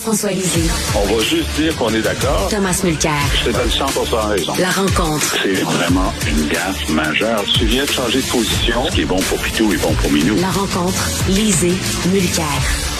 Jean-François 0.00 0.30
Lisée, 0.30 0.62
On 0.94 1.14
va 1.14 1.22
juste 1.22 1.50
dire 1.58 1.76
qu'on 1.76 1.90
est 1.90 2.00
d'accord. 2.00 2.48
Thomas 2.48 2.80
Mulcair. 2.82 3.12
Je 3.34 3.50
te 3.50 3.54
donne 3.54 3.70
100 3.70 4.28
raison. 4.28 4.52
La 4.58 4.70
rencontre. 4.70 5.36
C'est 5.42 5.62
vraiment 5.62 6.10
une 6.26 6.48
gaffe 6.48 6.88
majeure. 6.88 7.44
Tu 7.58 7.66
viens 7.66 7.84
de 7.84 7.90
changer 7.90 8.22
de 8.22 8.26
position. 8.26 8.86
Ce 8.86 8.94
qui 8.94 9.02
est 9.02 9.04
bon 9.04 9.18
pour 9.18 9.36
Pitou 9.36 9.70
est 9.74 9.76
bon 9.76 9.92
pour 9.92 10.10
Minou. 10.10 10.36
La 10.40 10.48
rencontre. 10.48 11.06
Lisée. 11.28 11.74
Mulcair. 12.10 12.46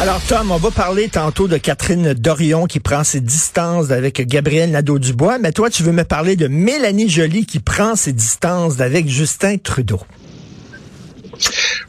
Alors 0.03 0.21
Tom, 0.29 0.51
on 0.51 0.59
va 0.59 0.71
parler 0.71 1.09
tantôt 1.09 1.49
de 1.49 1.57
Catherine 1.57 2.13
Dorion 2.13 2.67
qui 2.67 2.81
prend 2.81 3.03
ses 3.03 3.21
distances 3.21 3.93
avec 3.93 4.21
Gabriel 4.29 4.71
Nadeau-Dubois, 4.71 5.39
mais 5.39 5.53
toi 5.53 5.71
tu 5.71 5.83
veux 5.83 5.93
me 5.93 6.05
parler 6.05 6.37
de 6.37 6.49
Mélanie 6.49 7.09
Joly 7.09 7.47
qui 7.47 7.61
prend 7.61 7.97
ses 7.97 8.13
distances 8.13 8.81
avec 8.81 9.09
Justin 9.09 9.57
Trudeau. 9.57 10.01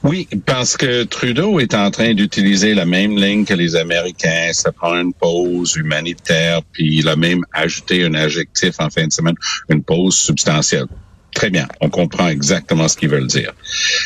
Oui, 0.03 0.27
parce 0.45 0.77
que 0.77 1.03
Trudeau 1.03 1.59
est 1.59 1.73
en 1.73 1.91
train 1.91 2.13
d'utiliser 2.13 2.73
la 2.73 2.85
même 2.85 3.17
ligne 3.17 3.45
que 3.45 3.53
les 3.53 3.75
Américains. 3.75 4.49
Ça 4.53 4.71
prend 4.71 4.95
une 4.95 5.13
pause 5.13 5.75
humanitaire, 5.75 6.61
puis 6.71 6.97
il 6.97 7.07
a 7.07 7.15
même 7.15 7.43
ajouté 7.53 8.03
un 8.05 8.13
adjectif 8.13 8.75
en 8.79 8.89
fin 8.89 9.07
de 9.07 9.11
semaine, 9.11 9.35
une 9.69 9.83
pause 9.83 10.17
substantielle. 10.17 10.87
Très 11.33 11.49
bien, 11.49 11.67
on 11.79 11.89
comprend 11.89 12.27
exactement 12.27 12.87
ce 12.87 12.97
qu'ils 12.97 13.09
veulent 13.09 13.27
dire. 13.27 13.53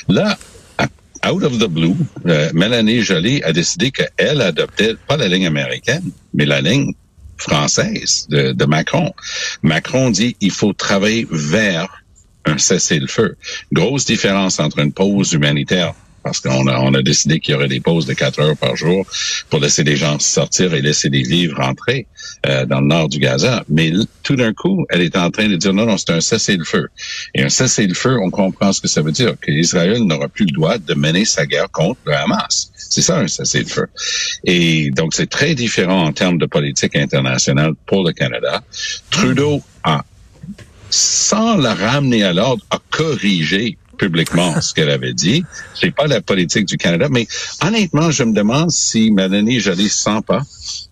Là, 0.07 0.38
out 1.25 1.43
of 1.43 1.57
the 1.57 1.67
blue, 1.67 1.95
euh, 2.27 2.49
Mélanie 2.53 3.01
Joly 3.01 3.41
a 3.43 3.51
décidé 3.51 3.91
qu'elle 3.91 4.41
adoptait 4.41 4.95
pas 5.07 5.17
la 5.17 5.27
ligne 5.27 5.47
américaine, 5.47 6.11
mais 6.33 6.45
la 6.45 6.61
ligne 6.61 6.93
française 7.38 8.27
de, 8.29 8.51
de 8.51 8.66
Macron. 8.66 9.11
Macron 9.61 10.09
dit 10.09 10.35
il 10.39 10.51
faut 10.51 10.73
travailler 10.73 11.27
vers 11.29 12.05
un 12.45 12.57
cessez-le-feu. 12.57 13.35
Grosse 13.71 14.05
différence 14.05 14.59
entre 14.59 14.79
une 14.79 14.91
pause 14.91 15.33
humanitaire 15.33 15.93
parce 16.25 16.39
qu'on 16.39 16.65
a, 16.65 16.79
on 16.79 16.95
a 16.95 17.03
décidé 17.03 17.39
qu'il 17.39 17.53
y 17.53 17.55
aurait 17.55 17.67
des 17.67 17.79
pauses 17.79 18.07
de 18.07 18.13
quatre 18.13 18.39
heures 18.39 18.57
par 18.57 18.75
jour 18.75 19.05
pour 19.51 19.59
laisser 19.59 19.83
les 19.83 19.95
gens 19.95 20.17
sortir 20.17 20.73
et 20.73 20.81
laisser 20.81 21.09
les 21.09 21.21
vivres 21.21 21.57
rentrer 21.57 22.07
euh, 22.47 22.66
dans 22.66 22.81
le 22.81 22.88
nord 22.88 23.09
du 23.09 23.19
Gaza. 23.19 23.63
Mais 23.69 23.91
tout 24.23 24.35
d'un 24.35 24.51
coup, 24.51 24.88
elle 24.89 25.01
est 25.01 25.16
en 25.16 25.29
train 25.29 25.47
de 25.47 25.55
dire 25.55 25.71
non, 25.71 25.85
non, 25.85 25.97
c'est 25.97 26.09
un 26.09 26.21
cessez-le-feu. 26.21 26.88
Et 27.35 27.43
un 27.43 27.49
cessez-le-feu, 27.49 28.17
on 28.23 28.31
comprend 28.31 28.73
ce 28.73 28.81
que 28.81 28.88
ça 28.88 29.03
veut 29.03 29.11
dire, 29.11 29.35
que 29.39 29.51
Israël 29.51 30.01
n'aura 30.01 30.27
plus 30.27 30.45
le 30.45 30.51
droit 30.51 30.79
de 30.79 30.95
mener 30.95 31.25
sa 31.25 31.45
guerre 31.45 31.69
contre 31.71 31.99
le 32.07 32.16
Hamas. 32.16 32.71
C'est 32.75 33.03
ça 33.03 33.19
un 33.19 33.27
cessez-le-feu. 33.27 33.85
Et 34.45 34.89
donc, 34.89 35.13
c'est 35.13 35.29
très 35.29 35.53
différent 35.53 36.05
en 36.05 36.11
termes 36.11 36.39
de 36.39 36.47
politique 36.47 36.95
internationale 36.95 37.73
pour 37.85 38.03
le 38.03 38.13
Canada. 38.13 38.63
Trudeau 39.11 39.61
a 39.83 40.03
sans 40.95 41.57
la 41.57 41.73
ramener 41.73 42.23
à 42.23 42.31
l'ordre, 42.31 42.63
a 42.69 42.79
corrigé 42.89 43.78
publiquement 43.97 44.59
ce 44.61 44.73
qu'elle 44.73 44.89
avait 44.89 45.13
dit. 45.13 45.44
C'est 45.73 45.94
pas 45.94 46.07
la 46.07 46.22
politique 46.22 46.66
du 46.66 46.78
Canada, 46.78 47.07
mais 47.09 47.28
honnêtement, 47.61 48.11
je 48.11 48.23
me 48.23 48.33
demande 48.33 48.72
si 48.72 49.11
Mélanie 49.11 49.59
Joly 49.59 49.89
sent 49.89 50.22
pas 50.25 50.41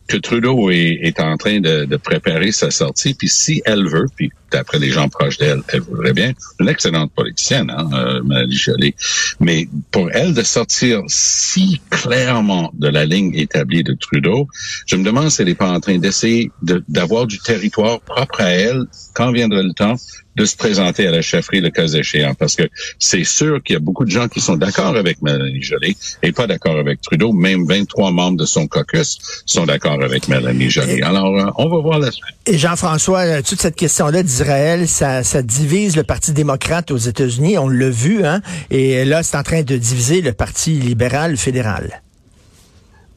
que 0.08 0.18
Trudeau 0.18 0.70
est, 0.70 1.00
est 1.02 1.20
en 1.20 1.38
train 1.38 1.60
de, 1.60 1.86
de, 1.86 1.98
préparer 1.98 2.52
sa 2.52 2.72
sortie, 2.72 3.14
puis 3.14 3.30
si 3.30 3.62
elle 3.66 3.88
veut, 3.88 4.08
puis 4.16 4.32
d'après 4.52 4.78
les 4.78 4.90
gens 4.90 5.08
proches 5.10 5.38
d'elle, 5.38 5.62
elle 5.70 5.80
voudrait 5.80 6.14
bien, 6.14 6.34
une 6.60 6.68
excellente 6.68 7.12
politicienne, 7.14 7.72
hein, 7.72 7.90
euh, 7.94 8.22
Mélanie 8.24 8.56
Joly, 8.56 8.96
mais 9.40 9.68
pour 9.92 10.12
elle 10.12 10.34
de 10.34 10.44
sortir 10.44 11.02
si 11.08 11.82
clairement 11.90 12.72
de 12.74 12.90
la 12.90 13.06
ligne 13.06 13.34
établie 13.34 13.84
de 13.84 13.94
Trudeau, 13.94 14.48
je 14.86 14.96
me 14.98 15.04
demande 15.04 15.30
si 15.30 15.42
elle 15.42 15.48
n'est 15.48 15.56
pas 15.56 15.72
en 15.72 15.80
train 15.80 15.98
d'essayer 15.98 16.52
d'avoir 16.62 17.26
du 17.26 17.40
territoire 17.40 18.02
propre 18.02 18.42
à 18.42 18.52
elle. 18.52 18.86
Quand 19.14 19.32
viendra 19.32 19.64
le 19.64 19.74
temps 19.74 19.96
de 20.36 20.46
se 20.46 20.56
présenter 20.56 21.08
à 21.08 21.12
la 21.12 21.22
chefferie 21.22 21.62
le 21.62 21.70
cas 21.70 21.88
échéant, 21.88 22.34
parce 22.34 22.56
que 22.56 22.64
c'est 23.00 23.24
sûr 23.24 23.62
qu'il 23.64 23.74
y 23.74 23.78
a 23.78 23.80
beaucoup 23.80 24.06
de 24.06 24.10
gens 24.10 24.28
qui 24.28 24.40
sont 24.40 24.56
d'accord 24.56 24.96
avec 24.96 25.22
Mélanie 25.22 25.62
Joly 25.62 25.96
et 26.22 26.32
pas 26.32 26.48
d'accord 26.48 26.78
avec 26.78 27.02
Trudeau. 27.02 27.34
Même 27.34 27.66
23 27.68 28.12
membres 28.12 28.38
de 28.38 28.46
son 28.46 28.68
caucus 28.68 29.20
sont 29.46 29.66
d'accord 29.66 30.04
avec 30.04 30.28
Mélanie 30.28 30.70
Joly. 30.70 31.02
Alors, 31.02 31.38
euh, 31.38 31.52
on 31.58 31.70
va 31.70 31.82
voir 31.82 32.00
la 32.00 32.12
suite. 32.12 32.36
Et 32.46 32.58
Jean-François, 32.58 33.42
toute 33.42 33.62
cette 33.62 33.76
question-là 33.76 34.24
d'Israël, 34.24 34.88
ça, 34.88 35.24
ça 35.24 35.42
divise 35.42 35.96
le 35.96 36.04
Parti 36.04 36.32
démocrate 36.34 36.92
aux 36.92 36.98
États-Unis, 36.98 37.58
on 37.58 37.70
l'a 37.70 37.90
vu, 37.90 38.26
hein, 38.26 38.42
et 38.70 39.06
là, 39.06 39.24
c'est 39.24 39.38
en 39.38 39.44
train 39.44 39.64
de 39.64 39.78
diviser 39.78 40.22
le 40.22 40.34
Parti 40.34 40.72
libéral 40.72 41.38
fédéral. 41.38 42.02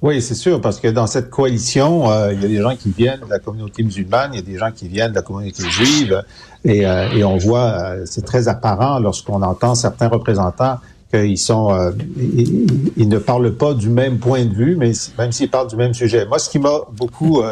Oui, 0.02 0.20
c'est 0.20 0.34
sûr, 0.34 0.60
parce 0.60 0.78
que 0.78 0.88
dans 0.88 1.06
cette 1.06 1.30
coalition, 1.30 2.10
euh, 2.10 2.32
il 2.34 2.42
y 2.42 2.44
a 2.44 2.48
des 2.48 2.60
gens 2.60 2.76
qui 2.76 2.90
viennent 2.90 3.20
de 3.20 3.30
la 3.30 3.38
communauté 3.38 3.82
musulmane, 3.82 4.32
il 4.34 4.36
y 4.36 4.38
a 4.40 4.42
des 4.42 4.58
gens 4.58 4.70
qui 4.70 4.88
viennent 4.88 5.10
de 5.10 5.16
la 5.16 5.22
communauté 5.22 5.62
juive, 5.70 6.22
et, 6.64 6.86
euh, 6.86 7.26
on 7.26 7.38
voit, 7.38 7.70
euh, 7.70 8.02
c'est 8.04 8.24
très 8.24 8.46
apparent 8.48 8.98
lorsqu'on 8.98 9.40
entend 9.40 9.74
certains 9.74 10.08
représentants 10.08 10.78
qu'ils 11.10 11.38
sont, 11.38 11.94
ils, 12.18 13.08
ne 13.08 13.18
parlent 13.18 13.54
pas 13.54 13.74
du 13.74 13.88
même 13.88 14.18
point 14.18 14.44
de 14.44 14.52
vue, 14.52 14.76
mais 14.76 14.92
même 15.16 15.32
s'ils 15.32 15.48
parlent 15.48 15.68
du 15.68 15.76
même 15.76 15.94
sujet. 15.94 16.26
Moi, 16.26 16.40
ce 16.40 16.50
qui 16.50 16.58
m'a 16.58 16.80
beaucoup 16.92 17.42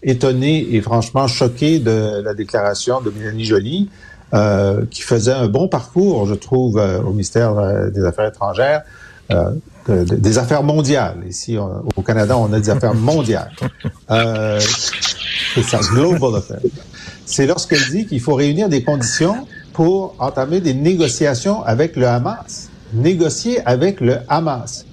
étonné 0.00 0.74
et 0.74 0.80
franchement 0.80 1.26
choqué 1.26 1.80
de 1.80 2.22
la 2.24 2.34
déclaration 2.34 3.00
de 3.00 3.10
Mélanie 3.10 3.44
Joly, 3.44 3.90
qui 4.90 5.02
faisait 5.02 5.32
un 5.32 5.48
bon 5.48 5.66
parcours, 5.66 6.26
je 6.26 6.34
trouve, 6.34 6.76
au 6.76 7.10
ministère 7.10 7.90
des 7.90 8.04
Affaires 8.04 8.28
étrangères. 8.28 8.82
De, 9.88 10.04
de, 10.04 10.16
des 10.16 10.38
affaires 10.38 10.62
mondiales. 10.62 11.22
Ici, 11.28 11.58
on, 11.58 11.82
au 11.96 12.02
Canada, 12.02 12.38
on 12.38 12.52
a 12.52 12.60
des 12.60 12.70
affaires 12.70 12.94
mondiales. 13.12 13.52
Euh, 14.10 14.60
c'est 15.54 15.62
ça, 15.62 15.80
global 15.80 16.36
affaires. 16.36 16.60
C'est 17.26 17.46
lorsqu'elle 17.46 17.84
dit 17.90 18.06
qu'il 18.06 18.20
faut 18.20 18.34
réunir 18.34 18.68
des 18.68 18.82
conditions 18.82 19.46
pour 19.72 20.14
entamer 20.18 20.60
des 20.60 20.74
négociations 20.74 21.62
avec 21.64 21.96
le 21.96 22.06
Hamas. 22.06 22.70
Négocier 22.92 23.60
avec 23.66 24.00
le 24.00 24.18
Hamas. 24.28 24.86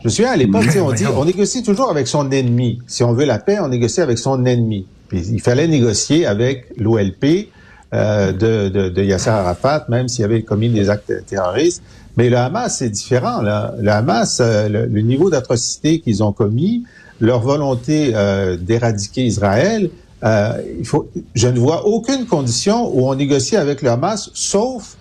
Je 0.00 0.04
me 0.06 0.10
souviens, 0.10 0.30
à 0.30 0.36
l'époque, 0.36 0.64
on 0.82 0.92
dit, 0.92 1.04
on 1.06 1.24
négocie 1.24 1.62
toujours 1.62 1.90
avec 1.90 2.06
son 2.06 2.30
ennemi. 2.30 2.80
Si 2.86 3.02
on 3.02 3.12
veut 3.12 3.26
la 3.26 3.38
paix, 3.38 3.58
on 3.60 3.68
négocie 3.68 4.00
avec 4.00 4.18
son 4.18 4.46
ennemi. 4.46 4.86
Puis 5.08 5.26
il 5.30 5.40
fallait 5.40 5.68
négocier 5.68 6.24
avec 6.24 6.72
l'OLP 6.78 7.48
euh, 7.92 8.32
de, 8.32 8.68
de, 8.68 8.88
de 8.88 9.02
Yasser 9.02 9.30
Arafat, 9.30 9.86
même 9.88 10.06
s'il 10.06 10.24
avait 10.24 10.42
commis 10.42 10.68
des 10.68 10.90
actes 10.90 11.12
terroristes. 11.26 11.82
Mais 12.16 12.28
le 12.30 12.36
Hamas, 12.36 12.78
c'est 12.78 12.90
différent. 12.90 13.40
Le 13.40 13.90
Hamas, 13.90 14.40
euh, 14.40 14.68
le, 14.68 15.00
niveau 15.00 15.30
d'atrocité 15.30 16.00
qu'ils 16.00 16.22
ont 16.22 16.32
commis, 16.32 16.84
leur 17.20 17.40
volonté 17.40 18.12
euh, 18.14 18.56
d'éradiquer 18.56 19.24
Israël, 19.24 19.90
euh, 20.22 20.52
il 20.78 20.86
faut, 20.86 21.08
je 21.34 21.48
ne 21.48 21.58
vois 21.58 21.86
aucune 21.86 22.26
condition 22.26 22.94
où 22.94 23.08
on 23.08 23.14
négocie 23.14 23.56
avec 23.56 23.82
le 23.82 23.90
Hamas, 23.90 24.30
sauf 24.34 24.96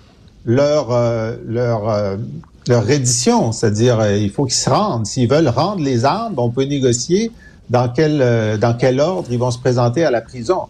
leur 0.45 0.91
euh, 0.91 1.35
leur 1.45 2.17
leur 2.67 2.85
reddition, 2.85 3.51
c'est-à-dire 3.51 4.16
il 4.16 4.29
faut 4.29 4.45
qu'ils 4.45 4.53
se 4.56 4.69
rendent. 4.69 5.06
S'ils 5.06 5.29
veulent 5.29 5.50
rendre 5.50 5.83
les 5.83 6.06
armes, 6.06 6.35
on 6.38 6.50
peut 6.50 6.63
négocier 6.63 7.31
dans 7.69 7.89
quel 7.89 8.57
dans 8.59 8.74
quel 8.75 9.00
ordre 9.00 9.27
ils 9.31 9.39
vont 9.39 9.51
se 9.51 9.59
présenter 9.59 10.03
à 10.06 10.12
la 10.12 10.21
prison. 10.21 10.62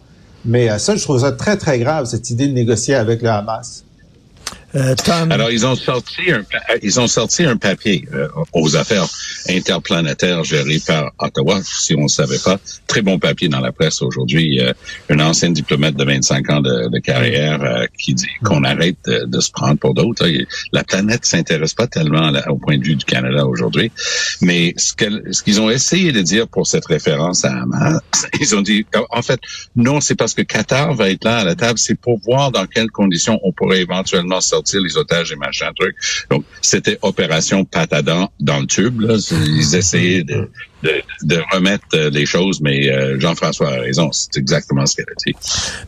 Mais 0.44 0.78
ça, 0.78 0.96
je 0.96 1.02
trouve 1.02 1.20
ça 1.20 1.32
très 1.32 1.56
très 1.56 1.78
grave 1.78 2.06
cette 2.06 2.30
idée 2.30 2.48
de 2.48 2.52
négocier 2.52 2.94
avec 2.94 3.22
le 3.22 3.28
Hamas. 3.28 3.84
Euh. 4.76 4.94
Alors 5.30 5.50
ils 5.50 5.66
ont 5.66 5.74
sorti 5.74 6.30
un 6.30 6.44
ils 6.82 7.00
ont 7.00 7.08
sorti 7.08 7.44
un 7.44 7.56
papier 7.56 8.06
euh, 8.14 8.28
aux 8.52 8.76
affaires 8.76 9.06
interplanétaires 9.48 10.44
gérées 10.44 10.80
par 10.86 11.12
Ottawa, 11.18 11.60
si 11.64 11.94
on 11.96 12.04
ne 12.04 12.08
savait 12.08 12.38
pas. 12.38 12.58
Très 12.86 13.02
bon 13.02 13.18
papier 13.18 13.48
dans 13.48 13.60
la 13.60 13.72
presse 13.72 14.00
aujourd'hui. 14.02 14.60
Euh, 14.60 14.72
une 15.08 15.22
ancienne 15.22 15.52
diplomate 15.52 15.96
de 15.96 16.04
25 16.04 16.50
ans 16.50 16.60
de, 16.60 16.98
carrière 17.00 17.62
euh, 17.62 17.86
qui 17.98 18.14
dit 18.14 18.28
qu'on 18.44 18.62
arrête 18.64 18.98
de, 19.06 19.40
se 19.40 19.50
prendre 19.50 19.78
pour 19.78 19.94
d'autres. 19.94 20.28
La 20.72 20.84
planète 20.84 21.24
s'intéresse 21.24 21.74
pas 21.74 21.86
tellement 21.86 22.30
au 22.48 22.56
point 22.56 22.78
de 22.78 22.84
vue 22.84 22.96
du 22.96 23.04
Canada 23.04 23.46
aujourd'hui. 23.46 23.90
Mais 24.42 24.74
ce 24.76 24.94
qu'ils 24.94 25.22
ce 25.32 25.42
qu'ils 25.42 25.60
ont 25.60 25.70
essayé 25.70 26.12
de 26.12 26.20
dire 26.20 26.46
pour 26.46 26.66
cette 26.66 26.86
référence 26.86 27.44
à 27.44 27.62
Hamas, 27.62 28.00
ils 28.40 28.54
ont 28.54 28.60
dit 28.62 28.86
en 29.10 29.22
fait 29.22 29.40
non, 29.74 30.00
c'est 30.00 30.14
parce 30.14 30.34
que 30.34 30.42
Qatar 30.42 30.94
va 30.94 31.10
être 31.10 31.24
là 31.24 31.38
à 31.38 31.44
la 31.44 31.54
table, 31.54 31.78
c'est 31.78 31.98
pour 31.98 32.18
voir 32.20 32.52
dans 32.52 32.66
quelles 32.66 32.90
conditions 32.90 33.40
on 33.42 33.52
pourrait 33.52 33.80
éventuellement 33.80 34.40
sortir 34.40 34.59
les 34.72 34.96
otages 34.96 35.32
et 35.32 35.36
machin 35.36 35.70
truc. 35.74 35.96
Donc, 36.30 36.44
c'était 36.60 36.98
opération 37.02 37.64
patadan 37.64 38.30
dans 38.40 38.60
le 38.60 38.66
tube. 38.66 39.00
Là. 39.00 39.16
Ils 39.30 39.74
essayaient 39.74 40.24
de, 40.24 40.48
de, 40.82 41.02
de 41.22 41.42
remettre 41.52 41.84
euh, 41.94 42.10
les 42.10 42.26
choses, 42.26 42.60
mais 42.60 42.88
euh, 42.88 43.18
Jean-François 43.18 43.68
a 43.68 43.80
raison, 43.80 44.10
c'est 44.12 44.36
exactement 44.36 44.86
ce 44.86 44.96
qu'elle 44.96 45.06
a 45.10 45.14
dit. 45.26 45.34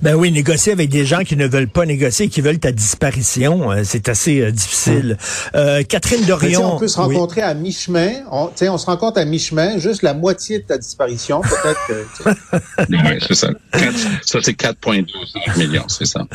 Ben 0.03 0.15
oui, 0.15 0.31
négocier 0.31 0.73
avec 0.73 0.91
des 0.91 1.07
gens 1.07 1.21
qui 1.21 1.37
ne 1.37 1.47
veulent 1.47 1.69
pas 1.69 1.87
négocier, 1.87 2.29
qui 2.29 2.41
veulent 2.41 2.59
ta 2.59 2.73
disparition, 2.73 3.71
euh, 3.71 3.83
c'est 3.85 4.09
assez 4.09 4.51
difficile. 4.53 5.17
Catherine 5.89 6.25
Dorion. 6.27 6.77
on 6.77 6.79
peut 6.79 6.89
se 6.89 6.99
rencontrer 6.99 7.43
à 7.43 7.55
mi-chemin. 7.55 8.11
On, 8.31 8.51
on 8.61 8.79
se 8.79 8.87
rencontre 8.87 9.19
à 9.19 9.25
mi-chemin, 9.25 9.79
juste 9.79 10.03
la 10.03 10.15
moitié 10.15 10.59
de 10.59 10.65
ta 10.65 10.79
disparition, 10.79 11.41
peut-être 11.41 11.81
que. 11.89 12.31
oui, 12.89 13.19
c'est 13.27 13.35
ça. 13.35 13.49
ça, 14.23 14.39
c'est 14.43 14.59
4,12 14.59 15.59
millions, 15.59 15.87
c'est 15.89 16.07
ça. 16.07 16.27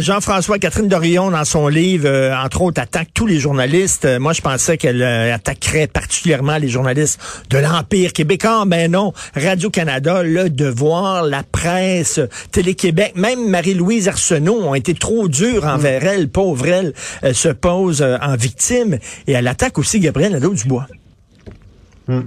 Jean-François, 0.00 0.58
Catherine 0.58 0.88
Dorion, 0.88 1.30
dans 1.30 1.44
son 1.44 1.68
livre, 1.68 2.08
entre 2.44 2.62
autres, 2.62 2.80
attaque 2.80 3.08
tous 3.14 3.26
les 3.26 3.38
journalistes. 3.38 4.06
moi, 4.18 4.32
je 4.32 4.42
pensais 4.42 4.76
qu'elle 4.76 5.02
attaquerait 5.02 5.86
particulièrement 5.86 6.58
les 6.58 6.68
journalistes 6.68 7.20
de 7.50 7.63
l'Empire 7.64 8.12
québécois. 8.12 8.64
Mais 8.66 8.88
non, 8.88 9.12
Radio-Canada, 9.34 10.22
Le 10.22 10.50
Devoir, 10.50 11.24
la 11.24 11.42
presse, 11.42 12.20
Télé-Québec, 12.50 13.12
même 13.16 13.48
Marie-Louise 13.48 14.08
Arsenault 14.08 14.62
ont 14.62 14.74
été 14.74 14.94
trop 14.94 15.28
durs 15.28 15.64
envers 15.64 16.02
mm. 16.02 16.06
elle, 16.06 16.28
pauvre 16.28 16.66
elle, 16.66 16.92
elle 17.22 17.34
se 17.34 17.48
pose 17.48 18.02
euh, 18.02 18.16
en 18.20 18.36
victime 18.36 18.98
et 19.26 19.32
elle 19.32 19.48
attaque 19.48 19.78
aussi 19.78 20.00
Gabriel 20.00 20.32
Nadeau-Dubois. 20.32 20.86
Mm. 22.08 22.20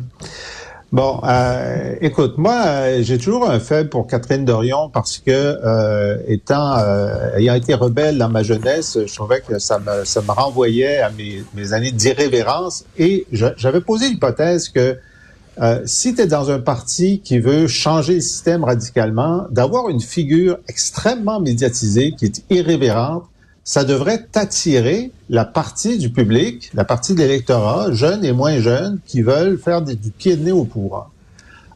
Bon, 0.94 1.20
euh, 1.26 1.96
écoute, 2.00 2.38
moi, 2.38 2.64
euh, 2.66 3.04
j'ai 3.04 3.18
toujours 3.18 3.50
un 3.50 3.60
faible 3.60 3.90
pour 3.90 4.08
Catherine 4.08 4.46
Dorion 4.46 4.90
parce 4.90 5.18
que, 5.18 6.18
étant, 6.28 6.78
ayant 7.36 7.56
été 7.56 7.74
rebelle 7.74 8.18
dans 8.18 8.30
ma 8.30 8.42
jeunesse, 8.42 8.98
je 9.06 9.14
trouvais 9.14 9.42
que 9.42 9.60
ça 9.60 9.80
me, 9.80 10.06
ça 10.06 10.22
me 10.22 10.32
renvoyait 10.32 11.00
à 11.00 11.10
mes, 11.10 11.44
mes 11.56 11.74
années 11.74 11.92
d'irrévérence 11.92 12.86
et 12.98 13.28
j'avais 13.32 13.82
posé 13.82 14.08
l'hypothèse 14.08 14.70
que 14.70 14.98
euh, 15.62 15.82
si 15.86 16.14
tu 16.14 16.22
es 16.22 16.28
dans 16.28 16.52
un 16.52 16.60
parti 16.60 17.20
qui 17.24 17.40
veut 17.40 17.68
changer 17.68 18.16
le 18.16 18.22
système 18.22 18.64
radicalement, 18.64 19.46
d'avoir 19.50 19.90
une 19.90 20.02
figure 20.02 20.60
extrêmement 20.68 21.40
médiatisée 21.40 22.14
qui 22.18 22.26
est 22.26 22.44
irrévérente, 22.50 23.24
ça 23.64 23.84
devrait 23.84 24.26
attirer 24.36 25.12
la 25.30 25.46
partie 25.46 25.98
du 25.98 26.10
public, 26.10 26.70
la 26.74 26.86
partie 26.86 27.14
de 27.14 27.20
l'électorat, 27.20 27.92
jeunes 27.92 28.24
et 28.24 28.32
moins 28.32 28.60
jeunes, 28.60 29.00
qui 29.06 29.22
veulent 29.22 29.58
faire 29.58 29.82
du 29.82 29.98
pied 30.12 30.38
de 30.38 30.44
nez 30.44 30.52
au 30.52 30.64
pouvoir. 30.64 31.12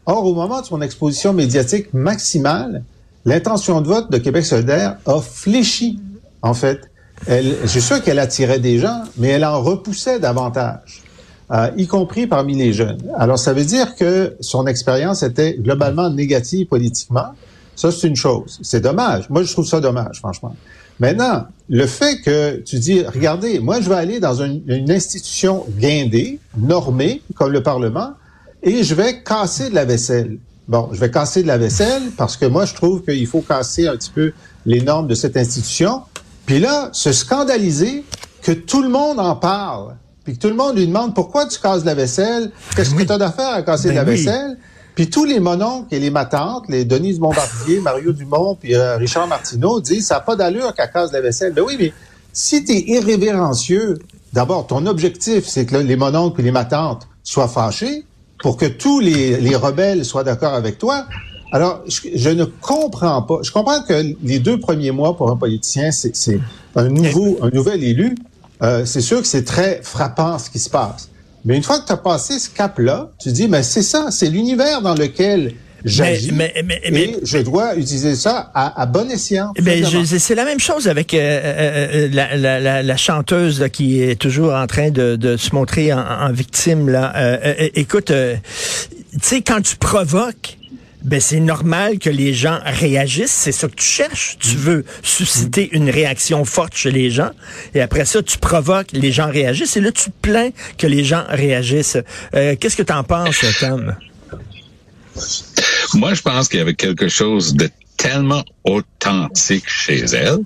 Or, 0.06 0.26
au 0.26 0.34
moment 0.34 0.62
de 0.62 0.66
son 0.66 0.82
exposition 0.82 1.34
médiatique 1.34 1.94
maximale, 1.94 2.84
l'intention 3.26 3.82
de 3.82 3.88
vote 3.88 4.12
de 4.12 4.18
Québec 4.18 4.46
solidaire 4.46 4.98
a 5.06 5.20
fléchi, 5.20 6.00
en 6.42 6.54
fait. 6.54 6.80
Elle, 7.28 7.58
je 7.64 7.68
suis 7.68 7.82
sûr 7.82 8.02
qu'elle 8.02 8.20
attirait 8.20 8.60
des 8.60 8.80
gens, 8.80 9.04
mais 9.18 9.28
elle 9.30 9.46
en 9.46 9.62
repoussait 9.62 10.20
davantage. 10.20 11.04
Euh, 11.52 11.70
y 11.76 11.86
compris 11.86 12.28
parmi 12.28 12.56
les 12.56 12.72
jeunes. 12.72 13.02
Alors, 13.18 13.38
ça 13.38 13.52
veut 13.52 13.66
dire 13.66 13.96
que 13.96 14.38
son 14.40 14.68
expérience 14.68 15.22
était 15.22 15.58
globalement 15.58 16.10
négative 16.10 16.68
politiquement. 16.68 17.34
Ça, 17.76 17.92
c'est 17.92 18.08
une 18.08 18.16
chose. 18.16 18.60
C'est 18.62 18.80
dommage. 18.80 19.30
Moi, 19.30 19.44
je 19.44 19.52
trouve 19.52 19.68
ça 19.68 19.82
dommage, 19.82 20.20
franchement. 20.20 20.56
Maintenant, 21.00 21.46
le 21.68 21.86
fait 21.88 22.22
que 22.22 22.58
tu 22.58 22.80
dis, 22.80 23.04
regardez, 23.04 23.60
moi, 23.60 23.82
je 23.82 23.90
vais 23.90 23.96
aller 23.96 24.20
dans 24.20 24.42
une, 24.42 24.62
une 24.68 24.92
institution 24.92 25.66
guindée, 25.78 26.40
normée, 26.58 27.22
comme 27.36 27.52
le 27.52 27.64
Parlement, 27.64 28.12
et 28.64 28.84
je 28.84 28.96
vais 28.96 29.22
casser 29.24 29.70
de 29.70 29.76
la 29.76 29.84
vaisselle. 29.84 30.38
Bon, 30.68 30.90
je 30.94 31.00
vais 31.00 31.12
casser 31.12 31.42
de 31.42 31.48
la 31.48 31.58
vaisselle 31.58 32.04
parce 32.16 32.38
que 32.38 32.46
moi, 32.46 32.66
je 32.66 32.76
trouve 32.76 33.04
qu'il 33.04 33.28
faut 33.28 33.42
casser 33.42 33.88
un 33.88 33.98
petit 33.98 34.12
peu 34.12 34.32
les 34.66 34.82
normes 34.82 35.08
de 35.08 35.16
cette 35.16 35.36
institution. 35.36 36.04
Puis 36.46 36.60
là, 36.60 36.90
se 36.94 37.12
scandaliser 37.12 38.06
que 38.42 38.52
tout 38.52 38.82
le 38.82 38.90
monde 38.90 39.20
en 39.20 39.36
parle 39.36 39.96
puis 40.32 40.38
que 40.38 40.48
tout 40.48 40.50
le 40.50 40.56
monde 40.56 40.78
lui 40.78 40.88
demande 40.88 41.14
pourquoi 41.14 41.46
tu 41.46 41.60
casses 41.60 41.84
la 41.84 41.94
vaisselle, 41.94 42.52
qu'est-ce 42.74 42.96
que 42.96 43.04
tu 43.04 43.12
as 43.12 43.18
d'affaire 43.18 43.54
à 43.54 43.64
casser 43.64 43.90
de 43.90 43.96
la 43.96 44.06
ben 44.06 44.12
vaisselle, 44.12 44.58
puis 44.96 45.10
tous 45.10 45.26
les 45.26 45.42
mononcles 45.42 45.94
et 45.94 46.00
les 46.00 46.10
matantes, 46.10 46.64
les 46.70 46.86
Denise 46.86 47.20
Bombardier, 47.20 47.80
Mario 47.84 48.14
Dumont, 48.14 48.56
puis 48.56 48.74
euh, 48.74 48.96
Richard 48.96 49.28
Martineau 49.28 49.82
disent 49.82 50.08
ça 50.08 50.16
n'a 50.16 50.20
pas 50.22 50.38
d'allure 50.38 50.74
qu'elle 50.74 50.90
casse 50.90 51.12
la 51.12 51.20
vaisselle. 51.20 51.52
Ben 51.52 51.64
oui, 51.68 51.76
mais 51.78 51.92
si 52.32 52.64
tu 52.64 52.72
es 52.72 52.80
irrévérencieux, 52.92 54.00
d'abord, 54.32 54.68
ton 54.68 54.86
objectif, 54.86 55.46
c'est 55.46 55.66
que 55.66 55.76
les 55.76 55.98
mononcles 55.98 56.40
et 56.40 56.44
les 56.46 56.52
matantes 56.52 57.10
soient 57.24 57.50
fâchés 57.50 58.06
pour 58.40 58.56
que 58.56 58.68
tous 58.68 59.02
les, 59.02 59.36
les 59.36 59.56
rebelles 59.58 60.06
soient 60.06 60.24
d'accord 60.24 60.54
avec 60.54 60.78
toi. 60.78 61.08
Alors, 61.52 61.82
je, 61.90 62.08
je, 62.16 62.30
ne 62.30 62.46
comprends 62.46 63.22
pas. 63.24 63.40
Je 63.44 63.52
comprends 63.52 63.82
que 63.84 64.16
les 64.24 64.40
deux 64.40 64.62
premiers 64.62 64.92
mois 64.92 65.18
pour 65.18 65.30
un 65.30 65.36
politicien, 65.36 65.92
c'est 65.92 66.40
un 66.78 66.88
nouveau, 66.88 67.38
un 67.42 67.50
nouvel 67.50 67.84
élu. 67.84 68.16
Euh, 68.62 68.86
c'est 68.86 69.02
sûr 69.02 69.22
que 69.22 69.28
c'est 69.28 69.46
très 69.46 69.82
frappant 69.84 70.38
ce 70.38 70.50
qui 70.50 70.60
se 70.60 70.70
passe. 70.70 71.10
Mais 71.46 71.58
une 71.58 71.64
fois 71.64 71.80
que 71.80 71.88
tu 71.88 71.92
as 71.92 71.98
passé 71.98 72.38
ce 72.38 72.50
cap-là, 72.50 73.10
tu 73.20 73.32
dis, 73.32 73.48
mais 73.48 73.64
c'est 73.64 73.82
ça, 73.82 74.12
c'est 74.12 74.30
l'univers 74.30 74.82
dans 74.82 74.94
lequel 74.94 75.54
j'agis 75.84 76.32
mais, 76.32 76.54
mais, 76.64 76.80
mais, 76.92 77.02
et 77.02 77.20
je 77.24 77.40
dois 77.40 77.76
utiliser 77.76 78.16
ça 78.16 78.52
à, 78.54 78.80
à 78.80 78.86
bon 78.86 79.10
escient. 79.10 79.52
Ben, 79.60 79.84
c'est 80.06 80.36
la 80.36 80.46
même 80.46 80.60
chose 80.60 80.88
avec 80.88 81.16
euh, 81.16 81.18
euh, 81.18 82.10
la, 82.14 82.38
la, 82.38 82.84
la, 82.84 82.98
chanteuse 82.98 83.66
qui 83.74 84.04
est 84.04 84.16
toujours 84.16 84.54
en 84.54 84.68
train 84.68 84.92
de, 84.92 85.16
de 85.16 85.38
se 85.38 85.56
montrer 85.56 85.92
en, 85.92 86.00
en 86.00 86.32
victime. 86.32 86.88
Là. 86.88 87.50
écoute, 87.74 88.14
tu 88.14 89.20
sais, 89.24 89.42
quand 89.42 89.62
tu 89.62 89.76
provoques, 89.78 90.60
ben 91.04 91.20
c'est 91.20 91.40
normal 91.40 92.00
que 92.00 92.10
les 92.10 92.34
gens 92.34 92.60
réagissent. 92.64 93.32
C'est 93.32 93.52
ça 93.52 93.68
que 93.68 93.76
tu 93.76 93.86
cherches. 93.86 94.38
Tu 94.40 94.56
veux 94.56 94.86
susciter 95.02 95.70
une 95.72 95.90
réaction 95.90 96.46
forte 96.46 96.76
chez 96.76 96.92
les 96.92 97.10
gens. 97.10 97.32
Et 97.74 97.82
après 97.82 98.06
ça, 98.06 98.22
tu 98.22 98.38
provoques, 98.38 98.92
les 98.94 99.12
gens 99.12 99.30
réagissent. 99.30 99.78
Et 99.78 99.82
là, 99.82 99.92
tu 99.92 100.12
te 100.12 100.16
plains 100.22 100.50
que 100.78 100.88
les 100.88 101.04
gens 101.04 101.24
réagissent. 101.28 101.98
Euh, 102.36 102.56
qu'est-ce 102.60 102.78
que 102.78 102.84
tu 102.84 102.94
en 102.94 103.04
penses, 103.04 103.44
Tom? 103.60 103.96
Moi, 105.94 106.14
je 106.14 106.22
pense 106.22 106.48
qu'il 106.48 106.60
y 106.60 106.62
avait 106.62 106.76
quelque 106.76 107.08
chose 107.08 107.54
de 107.54 107.70
tellement 107.98 108.44
authentique 108.64 109.70
chez 109.70 110.04
elle 110.14 110.40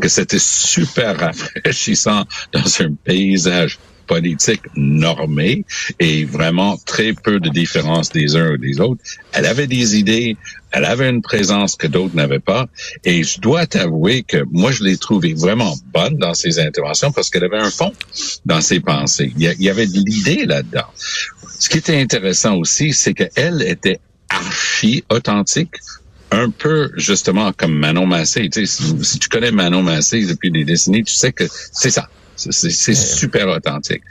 que 0.00 0.08
c'était 0.08 0.38
super 0.38 1.18
rafraîchissant 1.18 2.24
dans 2.52 2.82
un 2.82 2.92
paysage 3.04 3.78
politique 4.08 4.62
normée 4.74 5.64
et 6.00 6.24
vraiment 6.24 6.76
très 6.84 7.12
peu 7.12 7.38
de 7.38 7.48
différence 7.50 8.10
des 8.10 8.34
uns 8.34 8.54
et 8.54 8.58
des 8.58 8.80
autres. 8.80 9.00
Elle 9.32 9.46
avait 9.46 9.68
des 9.68 9.96
idées, 9.96 10.36
elle 10.72 10.84
avait 10.84 11.08
une 11.08 11.22
présence 11.22 11.76
que 11.76 11.86
d'autres 11.86 12.16
n'avaient 12.16 12.40
pas. 12.40 12.66
Et 13.04 13.22
je 13.22 13.40
dois 13.40 13.66
t'avouer 13.66 14.24
que 14.24 14.44
moi, 14.50 14.72
je 14.72 14.82
l'ai 14.82 14.96
trouvée 14.96 15.34
vraiment 15.34 15.76
bonne 15.92 16.16
dans 16.16 16.34
ses 16.34 16.58
interventions 16.58 17.12
parce 17.12 17.30
qu'elle 17.30 17.44
avait 17.44 17.58
un 17.58 17.70
fond 17.70 17.92
dans 18.44 18.60
ses 18.60 18.80
pensées. 18.80 19.32
Il 19.36 19.42
y, 19.42 19.70
avait 19.70 19.86
de 19.86 19.98
l'idée 19.98 20.46
là-dedans. 20.46 20.88
Ce 21.58 21.68
qui 21.68 21.78
était 21.78 22.00
intéressant 22.00 22.56
aussi, 22.56 22.92
c'est 22.92 23.14
qu'elle 23.14 23.62
était 23.62 24.00
archi 24.30 25.04
authentique, 25.10 25.74
un 26.30 26.50
peu 26.50 26.90
justement 26.96 27.52
comme 27.52 27.74
Manon 27.74 28.06
Massé. 28.06 28.48
Tu 28.50 28.66
sais, 28.66 28.94
si, 29.02 29.18
tu 29.18 29.28
connais 29.28 29.50
Manon 29.50 29.82
Massé 29.82 30.26
depuis 30.26 30.50
des 30.50 30.64
décennies, 30.64 31.04
tu 31.04 31.14
sais 31.14 31.32
que 31.32 31.44
c'est 31.72 31.90
ça. 31.90 32.08
C'est 32.38 32.94
super 32.94 33.48
authentique. 33.48 34.02